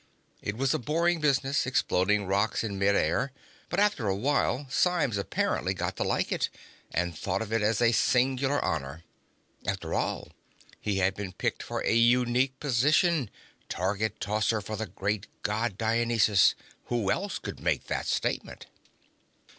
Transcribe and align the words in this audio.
It 0.41 0.57
was 0.57 0.73
a 0.73 0.79
boring 0.79 1.19
business, 1.21 1.67
exploding 1.67 2.25
rocks 2.25 2.63
in 2.63 2.79
mid 2.79 2.95
air, 2.95 3.31
but 3.69 3.79
after 3.79 4.07
a 4.07 4.15
while 4.15 4.65
Symes 4.67 5.15
apparently 5.15 5.75
got 5.75 5.95
to 5.97 6.03
like 6.03 6.31
it, 6.31 6.49
and 6.89 7.15
thought 7.15 7.43
of 7.43 7.53
it 7.53 7.61
as 7.61 7.83
a 7.83 7.91
singular 7.91 8.59
honor. 8.65 9.03
After 9.67 9.93
all, 9.93 10.29
he 10.79 10.97
had 10.97 11.13
been 11.13 11.33
picked 11.33 11.61
for 11.61 11.83
a 11.85 11.93
unique 11.93 12.59
position: 12.59 13.29
target 13.69 14.19
tosser 14.19 14.59
for 14.59 14.75
the 14.75 14.87
great 14.87 15.27
God 15.43 15.77
Dionysus. 15.77 16.55
Who 16.85 17.11
else 17.11 17.37
could 17.37 17.59
make 17.59 17.85
that 17.85 18.07
statement? 18.07 18.65